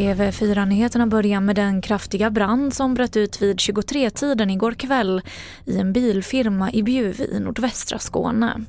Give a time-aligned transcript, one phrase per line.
[0.00, 5.22] TV4-nyheterna börjar med den kraftiga brand som bröt ut vid 23-tiden igår kväll
[5.64, 8.64] i en bilfirma i Bjuv i nordvästra Skåne.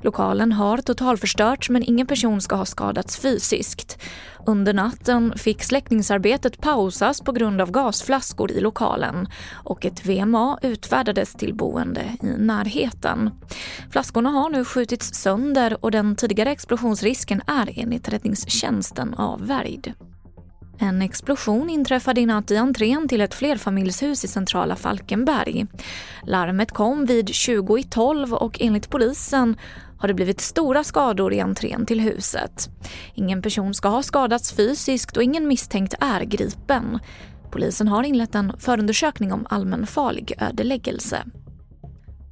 [0.00, 3.98] Lokalen har totalförstörts men ingen person ska ha skadats fysiskt.
[4.46, 11.32] Under natten fick släckningsarbetet pausas på grund av gasflaskor i lokalen och ett VMA utfärdades
[11.32, 13.30] till boende i närheten.
[13.90, 19.94] Flaskorna har nu skjutits sönder och den tidigare explosionsrisken är enligt räddningstjänsten avvärjd.
[20.78, 25.66] En explosion inträffade i natt i entrén till ett flerfamiljshus i centrala Falkenberg.
[26.22, 29.56] Larmet kom vid 20 i 12 och enligt polisen
[29.98, 32.70] har det blivit stora skador i entrén till huset.
[33.14, 36.98] Ingen person ska ha skadats fysiskt och ingen misstänkt är gripen.
[37.50, 41.24] Polisen har inlett en förundersökning om allmänfarlig ödeläggelse.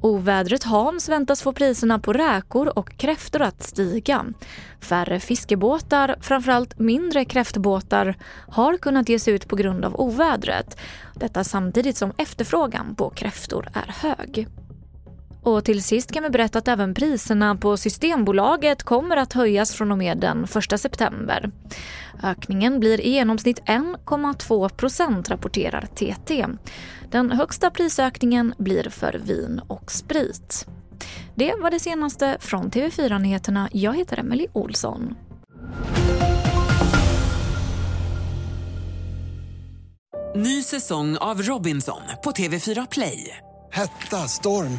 [0.00, 4.24] Ovädret Hans väntas få priserna på räkor och kräftor att stiga.
[4.80, 8.16] Färre fiskebåtar, framförallt mindre kräftbåtar,
[8.48, 10.78] har kunnat ges ut på grund av ovädret.
[11.14, 14.48] Detta samtidigt som efterfrågan på kräftor är hög.
[15.42, 19.92] Och till sist kan vi berätta att även priserna på Systembolaget kommer att höjas från
[19.92, 21.50] och med den 1 september.
[22.22, 26.46] Ökningen blir i genomsnitt 1,2 procent rapporterar TT.
[27.10, 30.66] Den högsta prisökningen blir för vin och sprit.
[31.34, 33.68] Det var det senaste från TV4 Nyheterna.
[33.72, 35.14] Jag heter Emily Olsson.
[40.36, 43.36] Ny säsong av Robinson på TV4 Play.
[43.72, 44.78] Hetta, storm,